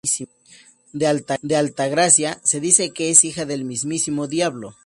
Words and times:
De 0.93 1.05
Altagracia, 1.55 2.39
se 2.43 2.59
dice 2.59 2.89
que 2.89 3.11
es 3.11 3.23
hija 3.23 3.45
del 3.45 3.65
mismísimo 3.65 4.25
diablo. 4.27 4.73